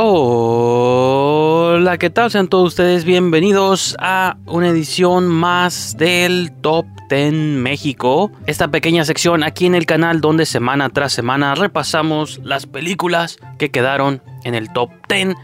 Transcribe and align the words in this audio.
Hola, 0.00 1.98
¿qué 1.98 2.08
tal? 2.08 2.30
Sean 2.30 2.46
todos 2.46 2.68
ustedes 2.68 3.04
bienvenidos 3.04 3.96
a 3.98 4.36
una 4.46 4.68
edición 4.68 5.26
más 5.26 5.96
del 5.96 6.52
Top 6.60 6.86
10 7.10 7.32
México. 7.32 8.30
Esta 8.46 8.68
pequeña 8.68 9.04
sección 9.04 9.42
aquí 9.42 9.66
en 9.66 9.74
el 9.74 9.86
canal 9.86 10.20
donde 10.20 10.46
semana 10.46 10.88
tras 10.90 11.12
semana 11.12 11.56
repasamos 11.56 12.38
las 12.44 12.66
películas 12.66 13.38
que 13.58 13.72
quedaron 13.72 14.22
en 14.44 14.54
el 14.54 14.72
Top 14.72 14.92
10 15.08 15.34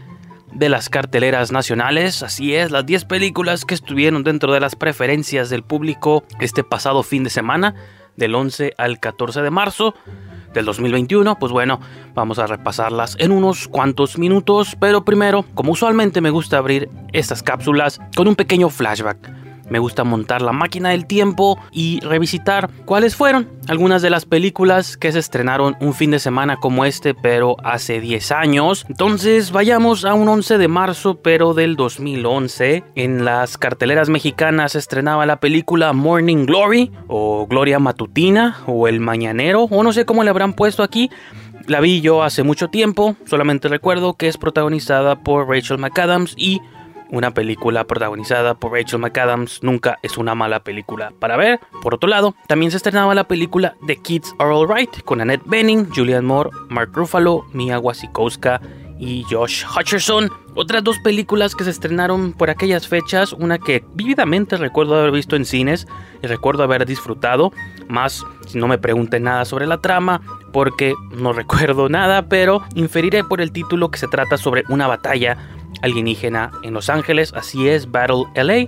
de 0.53 0.69
las 0.69 0.87
carteleras 0.87 1.51
nacionales. 1.51 2.23
Así 2.23 2.55
es, 2.55 2.71
las 2.71 2.85
10 2.85 3.03
películas 3.03 3.65
que 3.65 3.75
estuvieron 3.75 4.23
dentro 4.23 4.53
de 4.53 4.61
las 4.61 4.77
preferencias 4.77 5.49
del 5.49 5.63
público 5.63 6.23
este 6.39 6.63
pasado 6.63 7.03
fin 7.03 7.25
de 7.25 7.29
semana, 7.29 7.75
del 8.15 8.33
11 8.33 8.71
al 8.77 9.01
14 9.01 9.41
de 9.41 9.51
marzo 9.51 9.95
del 10.55 10.65
2021, 10.65 11.37
pues 11.37 11.51
bueno, 11.51 11.79
vamos 12.15 12.39
a 12.39 12.47
repasarlas 12.47 13.15
en 13.19 13.31
unos 13.31 13.67
cuantos 13.67 14.17
minutos, 14.17 14.75
pero 14.79 15.05
primero, 15.05 15.45
como 15.53 15.73
usualmente 15.73 16.21
me 16.21 16.31
gusta 16.31 16.57
abrir 16.57 16.89
estas 17.13 17.43
cápsulas 17.43 18.01
con 18.15 18.27
un 18.27 18.35
pequeño 18.35 18.69
flashback 18.69 19.44
me 19.69 19.79
gusta 19.79 20.03
montar 20.03 20.41
la 20.41 20.51
máquina 20.51 20.89
del 20.89 21.05
tiempo 21.05 21.59
y 21.71 21.99
revisitar 22.01 22.69
cuáles 22.85 23.15
fueron 23.15 23.49
algunas 23.67 24.01
de 24.01 24.09
las 24.09 24.25
películas 24.25 24.97
que 24.97 25.11
se 25.11 25.19
estrenaron 25.19 25.75
un 25.79 25.93
fin 25.93 26.11
de 26.11 26.19
semana 26.19 26.57
como 26.57 26.85
este, 26.85 27.13
pero 27.13 27.55
hace 27.63 27.99
10 27.99 28.31
años. 28.31 28.85
Entonces 28.87 29.51
vayamos 29.51 30.05
a 30.05 30.13
un 30.13 30.27
11 30.27 30.57
de 30.57 30.67
marzo, 30.67 31.21
pero 31.21 31.53
del 31.53 31.75
2011. 31.75 32.83
En 32.95 33.25
las 33.25 33.57
carteleras 33.57 34.09
mexicanas 34.09 34.73
se 34.73 34.79
estrenaba 34.79 35.25
la 35.25 35.39
película 35.39 35.93
Morning 35.93 36.45
Glory 36.45 36.91
o 37.07 37.47
Gloria 37.47 37.79
Matutina 37.79 38.57
o 38.67 38.87
El 38.87 38.99
Mañanero 38.99 39.63
o 39.63 39.83
no 39.83 39.93
sé 39.93 40.05
cómo 40.05 40.23
le 40.23 40.29
habrán 40.29 40.53
puesto 40.53 40.83
aquí. 40.83 41.09
La 41.67 41.79
vi 41.79 41.99
yo 42.01 42.21
hace 42.21 42.43
mucho 42.43 42.67
tiempo, 42.67 43.15
solamente 43.25 43.67
recuerdo 43.67 44.13
que 44.13 44.27
es 44.27 44.37
protagonizada 44.37 45.15
por 45.23 45.49
Rachel 45.49 45.79
McAdams 45.79 46.35
y 46.37 46.61
una 47.09 47.31
película 47.31 47.85
protagonizada 47.85 48.55
por 48.55 48.73
Rachel 48.73 48.99
McAdams 48.99 49.63
nunca 49.63 49.99
es 50.01 50.17
una 50.17 50.35
mala 50.35 50.63
película 50.63 51.13
para 51.19 51.37
ver. 51.37 51.59
Por 51.81 51.93
otro 51.93 52.09
lado, 52.09 52.35
también 52.47 52.71
se 52.71 52.77
estrenaba 52.77 53.15
la 53.15 53.25
película 53.25 53.75
The 53.87 53.97
Kids 53.97 54.35
Are 54.39 54.53
Alright 54.53 55.03
con 55.03 55.21
Annette 55.21 55.43
Bening, 55.45 55.89
Julianne 55.93 56.27
Moore, 56.27 56.49
Mark 56.69 56.91
Ruffalo, 56.93 57.45
Mia 57.53 57.79
Wasikowska 57.79 58.61
y 58.99 59.23
Josh 59.29 59.65
Hutcherson. 59.65 60.31
Otras 60.55 60.83
dos 60.83 60.99
películas 60.99 61.53
que 61.55 61.65
se 61.65 61.69
estrenaron 61.69 62.33
por 62.33 62.49
aquellas 62.49 62.87
fechas, 62.87 63.33
una 63.33 63.59
que 63.59 63.83
vividamente 63.93 64.55
recuerdo 64.55 64.97
haber 64.97 65.11
visto 65.11 65.35
en 65.35 65.45
cines 65.45 65.85
y 66.23 66.27
recuerdo 66.27 66.63
haber 66.63 66.85
disfrutado, 66.85 67.51
más 67.89 68.25
si 68.47 68.57
no 68.57 68.67
me 68.67 68.77
pregunten 68.77 69.23
nada 69.23 69.43
sobre 69.43 69.67
la 69.67 69.81
trama, 69.81 70.21
porque 70.53 70.93
no 71.11 71.33
recuerdo 71.33 71.89
nada, 71.89 72.29
pero 72.29 72.63
inferiré 72.73 73.23
por 73.23 73.41
el 73.41 73.51
título 73.51 73.91
que 73.91 73.99
se 73.99 74.07
trata 74.07 74.37
sobre 74.37 74.63
una 74.69 74.87
batalla 74.87 75.37
alienígena 75.81 76.51
en 76.63 76.73
Los 76.73 76.89
Ángeles, 76.89 77.33
así 77.33 77.67
es 77.67 77.91
Battle 77.91 78.25
LA 78.35 78.67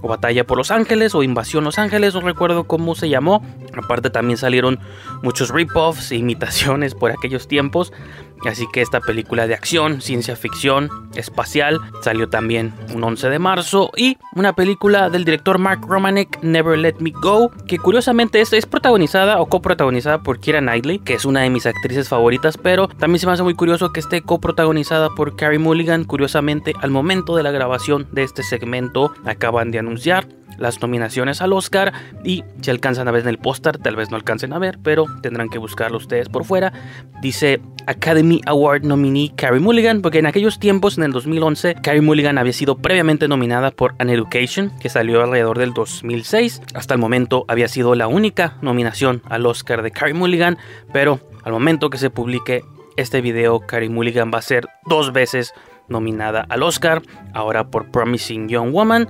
o 0.00 0.08
Batalla 0.08 0.46
por 0.46 0.58
Los 0.58 0.70
Ángeles 0.70 1.14
o 1.14 1.22
Invasión 1.22 1.64
Los 1.64 1.78
Ángeles, 1.78 2.14
no 2.14 2.20
recuerdo 2.20 2.64
cómo 2.64 2.94
se 2.94 3.08
llamó. 3.08 3.42
Aparte 3.74 4.10
también 4.10 4.36
salieron 4.36 4.78
muchos 5.22 5.50
rip-offs 5.50 6.12
e 6.12 6.16
imitaciones 6.16 6.94
por 6.94 7.10
aquellos 7.10 7.48
tiempos. 7.48 7.92
Así 8.46 8.66
que 8.72 8.82
esta 8.82 9.00
película 9.00 9.46
de 9.46 9.54
acción, 9.54 10.00
ciencia 10.00 10.36
ficción, 10.36 10.90
espacial, 11.14 11.80
salió 12.02 12.28
también 12.28 12.72
un 12.94 13.02
11 13.04 13.28
de 13.30 13.38
marzo. 13.38 13.90
Y 13.96 14.18
una 14.34 14.52
película 14.52 15.10
del 15.10 15.24
director 15.24 15.58
Mark 15.58 15.80
Romanek, 15.86 16.42
Never 16.42 16.78
Let 16.78 16.96
Me 17.00 17.10
Go, 17.10 17.50
que 17.66 17.78
curiosamente 17.78 18.40
es, 18.40 18.52
es 18.52 18.66
protagonizada 18.66 19.40
o 19.40 19.46
coprotagonizada 19.46 20.22
por 20.22 20.40
Kira 20.40 20.60
Knightley, 20.60 20.98
que 20.98 21.14
es 21.14 21.24
una 21.24 21.40
de 21.40 21.50
mis 21.50 21.66
actrices 21.66 22.08
favoritas, 22.08 22.56
pero 22.56 22.88
también 22.88 23.20
se 23.20 23.26
me 23.26 23.32
hace 23.32 23.42
muy 23.42 23.54
curioso 23.54 23.92
que 23.92 24.00
esté 24.00 24.22
coprotagonizada 24.22 25.10
por 25.10 25.36
Carrie 25.36 25.58
Mulligan. 25.58 26.04
Curiosamente, 26.04 26.74
al 26.80 26.90
momento 26.90 27.36
de 27.36 27.42
la 27.42 27.50
grabación 27.50 28.06
de 28.12 28.22
este 28.22 28.42
segmento, 28.42 29.12
acaban 29.24 29.70
de 29.70 29.78
anunciar 29.78 30.26
las 30.58 30.80
nominaciones 30.82 31.40
al 31.40 31.52
Oscar 31.52 31.92
y 32.24 32.44
si 32.60 32.70
alcanzan 32.70 33.08
a 33.08 33.10
ver 33.10 33.22
en 33.22 33.28
el 33.28 33.38
póster, 33.38 33.78
tal 33.78 33.96
vez 33.96 34.10
no 34.10 34.16
alcancen 34.16 34.52
a 34.52 34.58
ver, 34.58 34.78
pero 34.82 35.06
tendrán 35.22 35.48
que 35.48 35.58
buscarlo 35.58 35.96
ustedes 35.96 36.28
por 36.28 36.44
fuera. 36.44 36.72
Dice 37.22 37.60
Academy 37.86 38.40
Award 38.46 38.82
nominee 38.82 39.32
Carrie 39.34 39.60
Mulligan, 39.60 40.02
porque 40.02 40.18
en 40.18 40.26
aquellos 40.26 40.58
tiempos, 40.58 40.98
en 40.98 41.04
el 41.04 41.12
2011, 41.12 41.76
Carrie 41.82 42.02
Mulligan 42.02 42.36
había 42.38 42.52
sido 42.52 42.76
previamente 42.76 43.28
nominada 43.28 43.70
por 43.70 43.94
An 43.98 44.10
Education, 44.10 44.72
que 44.80 44.88
salió 44.88 45.22
alrededor 45.22 45.58
del 45.58 45.72
2006. 45.72 46.60
Hasta 46.74 46.94
el 46.94 47.00
momento 47.00 47.44
había 47.48 47.68
sido 47.68 47.94
la 47.94 48.06
única 48.06 48.58
nominación 48.60 49.22
al 49.28 49.46
Oscar 49.46 49.82
de 49.82 49.90
Carrie 49.90 50.14
Mulligan, 50.14 50.58
pero 50.92 51.20
al 51.44 51.52
momento 51.52 51.88
que 51.88 51.98
se 51.98 52.10
publique 52.10 52.62
este 52.96 53.20
video, 53.20 53.60
Carrie 53.60 53.88
Mulligan 53.88 54.30
va 54.34 54.38
a 54.38 54.42
ser 54.42 54.68
dos 54.86 55.12
veces 55.12 55.54
nominada 55.88 56.44
al 56.48 56.62
Oscar, 56.62 57.02
ahora 57.32 57.68
por 57.70 57.90
Promising 57.90 58.48
Young 58.48 58.72
Woman. 58.72 59.08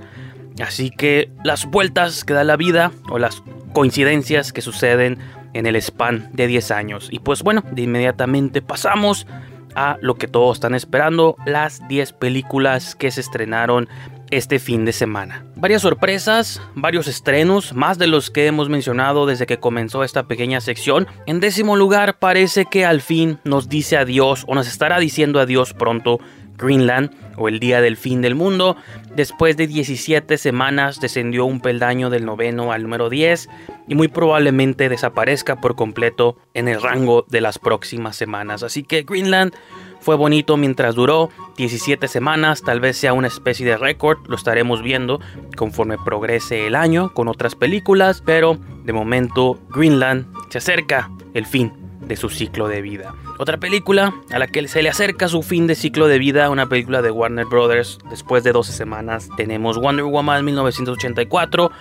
Así 0.61 0.89
que 0.89 1.31
las 1.43 1.65
vueltas 1.65 2.23
que 2.23 2.33
da 2.33 2.43
la 2.43 2.57
vida 2.57 2.91
o 3.09 3.19
las 3.19 3.43
coincidencias 3.73 4.51
que 4.53 4.61
suceden 4.61 5.19
en 5.53 5.65
el 5.65 5.75
span 5.77 6.29
de 6.33 6.47
10 6.47 6.71
años. 6.71 7.09
Y 7.11 7.19
pues 7.19 7.43
bueno, 7.43 7.63
de 7.71 7.81
inmediatamente 7.83 8.61
pasamos 8.61 9.27
a 9.75 9.97
lo 10.01 10.15
que 10.15 10.27
todos 10.27 10.57
están 10.57 10.75
esperando, 10.75 11.35
las 11.45 11.87
10 11.87 12.13
películas 12.13 12.95
que 12.95 13.11
se 13.11 13.21
estrenaron 13.21 13.87
este 14.31 14.59
fin 14.59 14.85
de 14.85 14.93
semana. 14.93 15.45
Varias 15.55 15.81
sorpresas, 15.81 16.61
varios 16.75 17.07
estrenos, 17.07 17.73
más 17.73 17.97
de 17.97 18.07
los 18.07 18.29
que 18.29 18.45
hemos 18.45 18.69
mencionado 18.69 19.25
desde 19.25 19.47
que 19.47 19.59
comenzó 19.59 20.03
esta 20.03 20.27
pequeña 20.27 20.61
sección. 20.61 21.07
En 21.25 21.39
décimo 21.39 21.75
lugar 21.75 22.19
parece 22.19 22.65
que 22.65 22.85
al 22.85 23.01
fin 23.01 23.39
nos 23.43 23.69
dice 23.69 23.97
adiós 23.97 24.45
o 24.47 24.55
nos 24.55 24.67
estará 24.67 24.99
diciendo 24.99 25.39
adiós 25.39 25.73
pronto 25.73 26.19
Greenland 26.59 27.11
o 27.37 27.47
el 27.47 27.59
día 27.59 27.81
del 27.81 27.97
fin 27.97 28.21
del 28.21 28.35
mundo. 28.35 28.75
Después 29.15 29.57
de 29.57 29.67
17 29.67 30.37
semanas 30.37 30.99
descendió 30.99 31.45
un 31.45 31.61
peldaño 31.61 32.09
del 32.09 32.25
noveno 32.25 32.71
al 32.71 32.83
número 32.83 33.09
10 33.09 33.49
y 33.87 33.95
muy 33.95 34.07
probablemente 34.07 34.89
desaparezca 34.89 35.59
por 35.61 35.75
completo 35.75 36.37
en 36.53 36.67
el 36.67 36.81
rango 36.81 37.25
de 37.27 37.41
las 37.41 37.59
próximas 37.59 38.15
semanas. 38.15 38.63
Así 38.63 38.83
que 38.83 39.03
Greenland 39.03 39.53
fue 39.99 40.15
bonito 40.15 40.57
mientras 40.57 40.95
duró 40.95 41.29
17 41.57 42.07
semanas, 42.07 42.61
tal 42.61 42.79
vez 42.79 42.97
sea 42.97 43.13
una 43.13 43.27
especie 43.27 43.65
de 43.65 43.77
récord, 43.77 44.19
lo 44.27 44.35
estaremos 44.35 44.81
viendo 44.81 45.19
conforme 45.57 45.97
progrese 45.97 46.67
el 46.67 46.75
año 46.75 47.13
con 47.13 47.27
otras 47.27 47.55
películas, 47.55 48.23
pero 48.25 48.57
de 48.83 48.93
momento 48.93 49.59
Greenland 49.69 50.27
se 50.49 50.59
acerca 50.59 51.11
el 51.33 51.45
fin 51.45 51.73
de 52.01 52.15
su 52.15 52.29
ciclo 52.29 52.67
de 52.67 52.81
vida. 52.81 53.13
Otra 53.41 53.55
película 53.57 54.13
a 54.33 54.37
la 54.37 54.47
que 54.47 54.67
se 54.67 54.83
le 54.83 54.89
acerca 54.89 55.29
su 55.29 55.43
fin 55.43 55.65
de 55.65 55.75
ciclo 55.75 56.09
de 56.09 56.19
vida, 56.19 56.49
una 56.49 56.67
película 56.67 57.01
de 57.01 57.09
Warner 57.09 57.45
Brothers, 57.45 57.97
después 58.09 58.43
de 58.43 58.51
12 58.51 58.73
semanas 58.73 59.29
tenemos 59.37 59.77
Wonder 59.77 60.03
Woman 60.03 60.43
1984, 60.43 61.71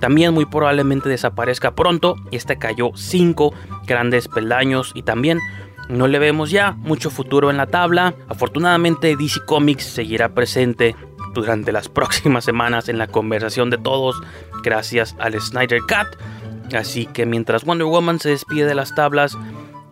también 0.00 0.32
muy 0.32 0.46
probablemente 0.46 1.10
desaparezca 1.10 1.74
pronto, 1.74 2.16
y 2.30 2.36
este 2.36 2.56
cayó 2.56 2.92
5 2.94 3.52
grandes 3.86 4.26
peldaños 4.26 4.92
y 4.94 5.02
también 5.02 5.38
no 5.90 6.08
le 6.08 6.18
vemos 6.18 6.50
ya 6.50 6.72
mucho 6.78 7.10
futuro 7.10 7.50
en 7.50 7.58
la 7.58 7.66
tabla. 7.66 8.14
Afortunadamente 8.28 9.14
DC 9.14 9.44
Comics 9.44 9.84
seguirá 9.84 10.30
presente 10.30 10.96
durante 11.34 11.72
las 11.72 11.90
próximas 11.90 12.46
semanas 12.46 12.88
en 12.88 12.96
la 12.96 13.06
conversación 13.06 13.68
de 13.68 13.76
todos 13.76 14.16
gracias 14.62 15.14
al 15.18 15.38
Snyder 15.38 15.80
Cut. 15.82 16.74
Así 16.74 17.04
que 17.04 17.26
mientras 17.26 17.66
Wonder 17.66 17.86
Woman 17.86 18.18
se 18.18 18.30
despide 18.30 18.64
de 18.64 18.74
las 18.74 18.94
tablas, 18.94 19.36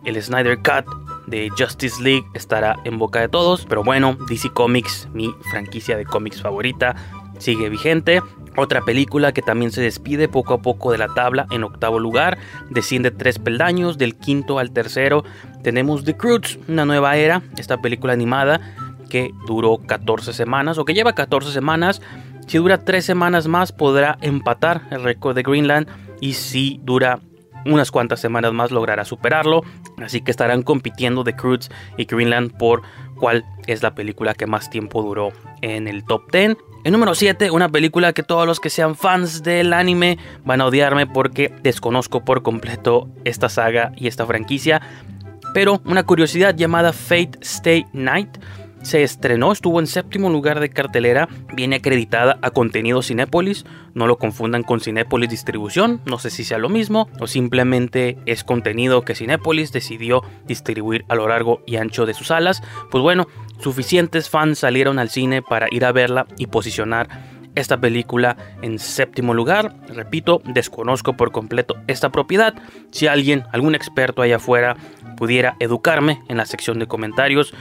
el 0.03 0.19
Snyder 0.19 0.57
Cut 0.57 1.00
de 1.31 1.49
Justice 1.57 2.03
League 2.03 2.25
estará 2.35 2.77
en 2.83 2.99
boca 2.99 3.19
de 3.19 3.29
todos. 3.29 3.65
Pero 3.65 3.83
bueno, 3.83 4.15
DC 4.27 4.51
Comics, 4.51 5.09
mi 5.13 5.33
franquicia 5.49 5.97
de 5.97 6.05
cómics 6.05 6.41
favorita, 6.41 6.95
sigue 7.39 7.69
vigente. 7.69 8.21
Otra 8.57 8.81
película 8.81 9.31
que 9.31 9.41
también 9.41 9.71
se 9.71 9.81
despide 9.81 10.27
poco 10.27 10.53
a 10.53 10.61
poco 10.61 10.91
de 10.91 10.97
la 10.97 11.07
tabla 11.07 11.47
en 11.51 11.63
octavo 11.63 11.99
lugar, 11.99 12.37
desciende 12.69 13.09
tres 13.09 13.39
peldaños, 13.39 13.97
del 13.97 14.17
quinto 14.17 14.59
al 14.59 14.71
tercero. 14.71 15.23
Tenemos 15.63 16.03
The 16.03 16.17
Croods, 16.17 16.59
una 16.67 16.85
nueva 16.85 17.15
era, 17.15 17.41
esta 17.57 17.77
película 17.77 18.13
animada 18.13 18.59
que 19.09 19.31
duró 19.47 19.77
14 19.77 20.33
semanas 20.33 20.77
o 20.77 20.85
que 20.85 20.93
lleva 20.93 21.13
14 21.13 21.51
semanas. 21.51 22.01
Si 22.47 22.57
dura 22.57 22.83
3 22.83 23.05
semanas 23.05 23.47
más 23.47 23.71
podrá 23.71 24.17
empatar 24.21 24.81
el 24.91 25.03
récord 25.03 25.35
de 25.35 25.43
Greenland 25.43 25.87
y 26.19 26.33
si 26.33 26.81
dura 26.83 27.21
unas 27.65 27.91
cuantas 27.91 28.19
semanas 28.19 28.53
más 28.53 28.71
logrará 28.71 29.05
superarlo. 29.05 29.63
Así 30.03 30.21
que 30.21 30.31
estarán 30.31 30.63
compitiendo 30.63 31.23
The 31.23 31.35
Croods 31.35 31.69
y 31.97 32.05
Greenland 32.05 32.57
por 32.57 32.81
cuál 33.15 33.45
es 33.67 33.83
la 33.83 33.93
película 33.93 34.33
que 34.33 34.47
más 34.47 34.69
tiempo 34.69 35.01
duró 35.01 35.31
en 35.61 35.87
el 35.87 36.03
top 36.03 36.31
10. 36.31 36.57
En 36.83 36.91
número 36.91 37.13
7, 37.13 37.51
una 37.51 37.69
película 37.69 38.11
que 38.13 38.23
todos 38.23 38.47
los 38.47 38.59
que 38.59 38.71
sean 38.71 38.95
fans 38.95 39.43
del 39.43 39.71
anime 39.73 40.17
van 40.43 40.61
a 40.61 40.65
odiarme 40.65 41.05
porque 41.05 41.53
desconozco 41.61 42.25
por 42.25 42.41
completo 42.41 43.07
esta 43.23 43.49
saga 43.49 43.91
y 43.95 44.07
esta 44.07 44.25
franquicia. 44.25 44.81
Pero 45.53 45.81
una 45.85 46.03
curiosidad 46.03 46.55
llamada 46.55 46.93
Fate 46.93 47.37
Stay 47.41 47.85
Night 47.93 48.37
se 48.83 49.03
estrenó, 49.03 49.51
estuvo 49.51 49.79
en 49.79 49.87
séptimo 49.87 50.29
lugar 50.29 50.59
de 50.59 50.69
cartelera, 50.69 51.27
viene 51.53 51.77
acreditada 51.77 52.37
a 52.41 52.51
contenido 52.51 53.01
Cinépolis, 53.01 53.65
no 53.93 54.07
lo 54.07 54.17
confundan 54.17 54.63
con 54.63 54.79
Cinépolis 54.79 55.29
Distribución, 55.29 56.01
no 56.05 56.19
sé 56.19 56.29
si 56.29 56.43
sea 56.43 56.57
lo 56.57 56.69
mismo 56.69 57.09
o 57.19 57.27
simplemente 57.27 58.17
es 58.25 58.43
contenido 58.43 59.03
que 59.03 59.15
Cinépolis 59.15 59.71
decidió 59.71 60.23
distribuir 60.45 61.05
a 61.09 61.15
lo 61.15 61.27
largo 61.27 61.61
y 61.65 61.75
ancho 61.75 62.05
de 62.05 62.13
sus 62.13 62.27
salas. 62.27 62.61
Pues 62.89 63.01
bueno, 63.01 63.27
suficientes 63.59 64.29
fans 64.29 64.59
salieron 64.59 64.99
al 64.99 65.09
cine 65.09 65.41
para 65.41 65.67
ir 65.71 65.85
a 65.85 65.91
verla 65.91 66.25
y 66.37 66.47
posicionar 66.47 67.09
esta 67.55 67.79
película 67.79 68.37
en 68.61 68.79
séptimo 68.79 69.33
lugar. 69.33 69.75
Repito, 69.87 70.41
desconozco 70.45 71.17
por 71.17 71.31
completo 71.31 71.75
esta 71.87 72.09
propiedad. 72.09 72.53
Si 72.91 73.07
alguien, 73.07 73.43
algún 73.51 73.75
experto 73.75 74.21
allá 74.21 74.37
afuera, 74.37 74.77
pudiera 75.17 75.55
educarme 75.59 76.21
en 76.29 76.37
la 76.37 76.45
sección 76.45 76.79
de 76.79 76.87
comentarios, 76.87 77.53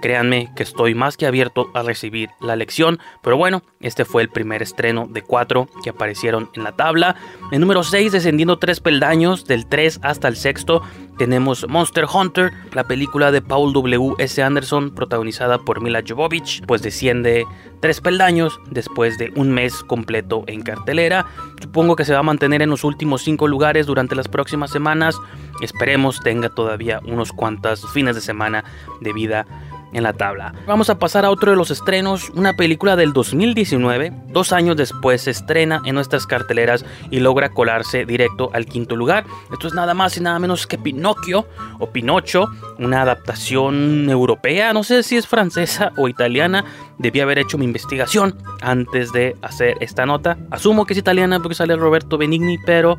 Créanme 0.00 0.50
que 0.54 0.62
estoy 0.62 0.94
más 0.94 1.16
que 1.16 1.26
abierto 1.26 1.70
a 1.74 1.82
recibir 1.82 2.30
la 2.40 2.56
lección, 2.56 2.98
pero 3.22 3.36
bueno, 3.36 3.62
este 3.80 4.04
fue 4.04 4.22
el 4.22 4.28
primer 4.28 4.62
estreno 4.62 5.06
de 5.08 5.22
cuatro 5.22 5.68
que 5.82 5.90
aparecieron 5.90 6.50
en 6.54 6.64
la 6.64 6.72
tabla. 6.72 7.16
En 7.50 7.60
número 7.60 7.82
6, 7.82 8.12
descendiendo 8.12 8.58
tres 8.58 8.80
peldaños, 8.80 9.46
del 9.46 9.66
3 9.66 10.00
hasta 10.02 10.28
el 10.28 10.36
sexto, 10.36 10.82
tenemos 11.18 11.66
Monster 11.68 12.06
Hunter, 12.12 12.52
la 12.72 12.84
película 12.84 13.32
de 13.32 13.42
Paul 13.42 13.72
W. 13.72 14.14
S. 14.18 14.40
Anderson, 14.40 14.94
protagonizada 14.94 15.58
por 15.58 15.80
Mila 15.80 16.00
Jovovich, 16.06 16.64
pues 16.64 16.80
desciende 16.80 17.44
tres 17.80 18.00
peldaños 18.00 18.60
después 18.70 19.18
de 19.18 19.32
un 19.34 19.50
mes 19.50 19.82
completo 19.82 20.44
en 20.46 20.62
cartelera. 20.62 21.26
Supongo 21.60 21.96
que 21.96 22.04
se 22.04 22.12
va 22.12 22.20
a 22.20 22.22
mantener 22.22 22.62
en 22.62 22.70
los 22.70 22.84
últimos 22.84 23.22
cinco 23.22 23.48
lugares 23.48 23.86
durante 23.86 24.14
las 24.14 24.28
próximas 24.28 24.70
semanas. 24.70 25.16
Esperemos 25.60 26.20
tenga 26.20 26.50
todavía 26.50 27.00
unos 27.04 27.32
cuantos 27.32 27.84
fines 27.92 28.14
de 28.14 28.20
semana 28.20 28.62
de 29.00 29.12
vida 29.12 29.44
en 29.92 30.02
la 30.02 30.12
tabla. 30.12 30.54
Vamos 30.66 30.90
a 30.90 30.98
pasar 30.98 31.24
a 31.24 31.30
otro 31.30 31.50
de 31.50 31.56
los 31.56 31.70
estrenos, 31.70 32.30
una 32.30 32.54
película 32.54 32.96
del 32.96 33.12
2019, 33.12 34.12
dos 34.28 34.52
años 34.52 34.76
después 34.76 35.22
se 35.22 35.30
estrena 35.30 35.80
en 35.84 35.94
nuestras 35.94 36.26
carteleras 36.26 36.84
y 37.10 37.20
logra 37.20 37.50
colarse 37.50 38.04
directo 38.04 38.50
al 38.52 38.66
quinto 38.66 38.96
lugar. 38.96 39.24
Esto 39.52 39.68
es 39.68 39.74
nada 39.74 39.94
más 39.94 40.16
y 40.16 40.20
nada 40.20 40.38
menos 40.38 40.66
que 40.66 40.78
Pinocchio 40.78 41.46
o 41.78 41.90
Pinocho, 41.90 42.48
una 42.78 43.02
adaptación 43.02 44.08
europea, 44.10 44.72
no 44.72 44.84
sé 44.84 45.02
si 45.02 45.16
es 45.16 45.26
francesa 45.26 45.92
o 45.96 46.08
italiana, 46.08 46.64
debí 46.98 47.20
haber 47.20 47.38
hecho 47.38 47.58
mi 47.58 47.64
investigación 47.64 48.36
antes 48.60 49.12
de 49.12 49.36
hacer 49.42 49.76
esta 49.80 50.06
nota. 50.06 50.36
Asumo 50.50 50.86
que 50.86 50.92
es 50.92 50.98
italiana 50.98 51.40
porque 51.40 51.54
sale 51.54 51.76
Roberto 51.76 52.18
Benigni, 52.18 52.58
pero 52.64 52.98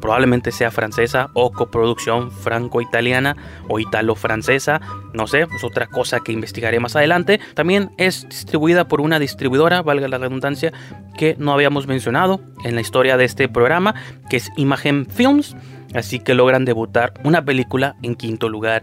probablemente 0.00 0.50
sea 0.52 0.70
francesa 0.70 1.30
o 1.34 1.52
coproducción 1.52 2.30
franco-italiana 2.30 3.36
o 3.68 3.78
italo-francesa, 3.78 4.80
no 5.12 5.26
sé, 5.26 5.46
es 5.54 5.64
otra 5.64 5.86
cosa 5.86 6.20
que 6.20 6.32
investigaré 6.32 6.80
más 6.80 6.96
adelante. 6.96 7.40
También 7.54 7.92
es 7.96 8.28
distribuida 8.28 8.88
por 8.88 9.00
una 9.00 9.18
distribuidora, 9.18 9.82
valga 9.82 10.08
la 10.08 10.18
redundancia, 10.18 10.72
que 11.16 11.36
no 11.38 11.52
habíamos 11.52 11.86
mencionado 11.86 12.40
en 12.64 12.74
la 12.74 12.80
historia 12.80 13.16
de 13.16 13.24
este 13.24 13.48
programa, 13.48 13.94
que 14.28 14.38
es 14.38 14.50
Imagen 14.56 15.06
Films, 15.06 15.56
así 15.94 16.18
que 16.20 16.34
logran 16.34 16.64
debutar 16.64 17.14
una 17.24 17.44
película 17.44 17.96
en 18.02 18.14
quinto 18.14 18.48
lugar 18.48 18.82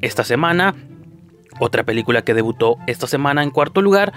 esta 0.00 0.24
semana. 0.24 0.74
Otra 1.58 1.84
película 1.84 2.22
que 2.22 2.34
debutó 2.34 2.76
esta 2.86 3.06
semana 3.06 3.42
en 3.42 3.50
cuarto 3.50 3.82
lugar, 3.82 4.12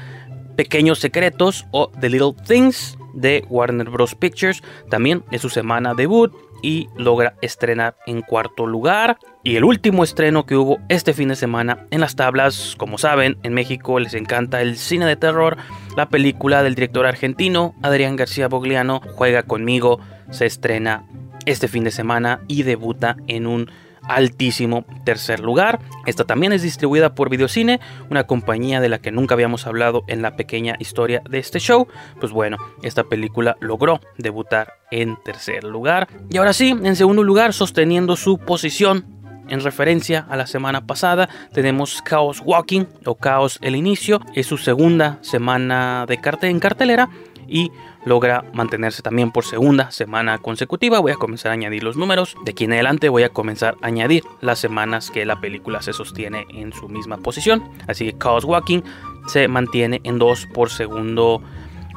Pequeños 0.55 0.99
Secretos 0.99 1.65
o 1.71 1.91
The 1.99 2.09
Little 2.09 2.33
Things, 2.47 2.97
de 3.15 3.45
Warner 3.49 3.89
Bros. 3.89 4.13
Pictures. 4.15 4.61
También 4.89 5.23
es 5.31 5.41
su 5.41 5.49
semana 5.49 5.95
debut 5.95 6.33
y 6.61 6.89
logra 6.95 7.35
estrenar 7.41 7.97
en 8.05 8.21
cuarto 8.21 8.67
lugar. 8.67 9.17
Y 9.43 9.55
el 9.55 9.63
último 9.63 10.03
estreno 10.03 10.45
que 10.45 10.55
hubo 10.55 10.79
este 10.89 11.13
fin 11.13 11.29
de 11.29 11.35
semana 11.35 11.85
en 11.91 12.01
las 12.01 12.15
tablas, 12.15 12.75
como 12.77 12.97
saben, 12.97 13.37
en 13.43 13.53
México 13.53 13.99
les 13.99 14.13
encanta 14.13 14.61
el 14.61 14.77
cine 14.77 15.05
de 15.05 15.15
terror. 15.15 15.57
La 15.95 16.09
película 16.09 16.63
del 16.63 16.75
director 16.75 17.05
argentino 17.05 17.75
Adrián 17.81 18.15
García 18.15 18.47
Bogliano, 18.47 19.01
Juega 19.15 19.43
conmigo, 19.43 19.99
se 20.29 20.45
estrena 20.45 21.05
este 21.45 21.67
fin 21.67 21.83
de 21.83 21.91
semana 21.91 22.41
y 22.47 22.63
debuta 22.63 23.17
en 23.27 23.47
un 23.47 23.69
altísimo 24.07 24.85
tercer 25.03 25.39
lugar. 25.39 25.79
Esta 26.05 26.25
también 26.25 26.53
es 26.53 26.61
distribuida 26.61 27.15
por 27.15 27.29
Videocine, 27.29 27.79
una 28.09 28.25
compañía 28.25 28.81
de 28.81 28.89
la 28.89 28.99
que 28.99 29.11
nunca 29.11 29.35
habíamos 29.35 29.67
hablado 29.67 30.03
en 30.07 30.21
la 30.21 30.35
pequeña 30.35 30.75
historia 30.79 31.21
de 31.29 31.39
este 31.39 31.59
show. 31.59 31.87
Pues 32.19 32.31
bueno, 32.31 32.57
esta 32.83 33.03
película 33.03 33.57
logró 33.59 33.99
debutar 34.17 34.73
en 34.91 35.17
tercer 35.23 35.63
lugar. 35.63 36.07
Y 36.29 36.37
ahora 36.37 36.53
sí, 36.53 36.69
en 36.69 36.95
segundo 36.95 37.23
lugar, 37.23 37.53
sosteniendo 37.53 38.15
su 38.15 38.37
posición 38.37 39.05
en 39.47 39.61
referencia 39.61 40.25
a 40.29 40.35
la 40.35 40.47
semana 40.47 40.87
pasada, 40.87 41.29
tenemos 41.53 42.03
Chaos 42.03 42.41
Walking 42.43 42.85
o 43.05 43.15
Chaos 43.21 43.59
el 43.61 43.75
Inicio. 43.75 44.19
Es 44.33 44.47
su 44.47 44.57
segunda 44.57 45.19
semana 45.21 46.05
de 46.07 46.19
carte 46.19 46.47
en 46.47 46.59
cartelera 46.59 47.09
y 47.47 47.71
logra 48.05 48.45
mantenerse 48.53 49.01
también 49.01 49.31
por 49.31 49.43
segunda 49.43 49.91
semana 49.91 50.37
consecutiva. 50.37 50.99
Voy 50.99 51.11
a 51.11 51.15
comenzar 51.15 51.51
a 51.51 51.53
añadir 51.53 51.83
los 51.83 51.97
números. 51.97 52.35
De 52.45 52.51
aquí 52.51 52.63
en 52.63 52.73
adelante 52.73 53.09
voy 53.09 53.23
a 53.23 53.29
comenzar 53.29 53.75
a 53.81 53.87
añadir 53.87 54.23
las 54.41 54.59
semanas 54.59 55.11
que 55.11 55.25
la 55.25 55.41
película 55.41 55.81
se 55.81 55.93
sostiene 55.93 56.45
en 56.49 56.71
su 56.71 56.87
misma 56.87 57.17
posición. 57.17 57.63
Así 57.87 58.05
que 58.05 58.17
Chaos 58.17 58.45
Walking 58.45 58.81
se 59.27 59.47
mantiene 59.47 60.01
en 60.03 60.19
2 60.19 60.47
por 60.53 60.69
segundo 60.69 61.41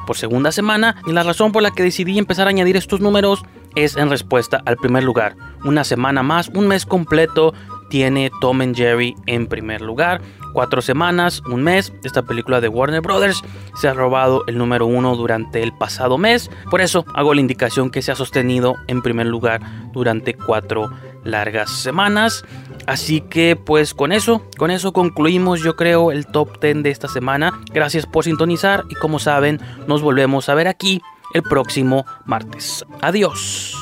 por 0.07 0.17
segunda 0.17 0.51
semana 0.51 0.95
y 1.05 1.11
la 1.11 1.21
razón 1.21 1.51
por 1.51 1.61
la 1.61 1.69
que 1.69 1.83
decidí 1.83 2.17
empezar 2.17 2.47
a 2.47 2.49
añadir 2.49 2.75
estos 2.75 2.99
números 2.99 3.43
es 3.75 3.95
en 3.95 4.09
respuesta 4.09 4.61
al 4.65 4.77
primer 4.77 5.03
lugar. 5.03 5.35
Una 5.63 5.83
semana 5.83 6.23
más, 6.23 6.49
un 6.49 6.67
mes 6.67 6.85
completo 6.85 7.53
tiene 7.89 8.31
Tom 8.41 8.61
and 8.61 8.75
Jerry 8.75 9.15
en 9.25 9.47
primer 9.47 9.81
lugar. 9.81 10.21
Cuatro 10.53 10.81
semanas, 10.81 11.41
un 11.45 11.63
mes, 11.63 11.93
esta 12.03 12.23
película 12.23 12.59
de 12.59 12.69
Warner 12.69 13.01
Brothers 13.01 13.43
se 13.75 13.87
ha 13.87 13.93
robado 13.93 14.43
el 14.47 14.57
número 14.57 14.87
uno 14.87 15.15
durante 15.15 15.61
el 15.61 15.73
pasado 15.73 16.17
mes. 16.17 16.49
Por 16.71 16.81
eso 16.81 17.05
hago 17.13 17.33
la 17.33 17.41
indicación 17.41 17.91
que 17.91 18.01
se 18.01 18.11
ha 18.11 18.15
sostenido 18.15 18.75
en 18.87 19.01
primer 19.01 19.27
lugar 19.27 19.61
durante 19.93 20.33
cuatro 20.33 20.89
largas 21.23 21.69
semanas. 21.69 22.43
Así 22.87 23.21
que 23.21 23.55
pues 23.55 23.93
con 23.93 24.11
eso, 24.11 24.43
con 24.57 24.71
eso 24.71 24.93
concluimos 24.93 25.61
yo 25.61 25.75
creo 25.75 26.11
el 26.11 26.25
top 26.25 26.59
10 26.59 26.83
de 26.83 26.89
esta 26.89 27.07
semana. 27.07 27.61
Gracias 27.71 28.05
por 28.05 28.23
sintonizar 28.23 28.85
y 28.89 28.95
como 28.95 29.19
saben 29.19 29.59
nos 29.87 30.01
volvemos 30.01 30.49
a 30.49 30.55
ver 30.55 30.67
aquí 30.67 31.01
el 31.33 31.43
próximo 31.43 32.05
martes. 32.25 32.85
Adiós. 33.01 33.75